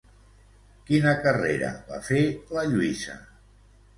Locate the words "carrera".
1.25-1.69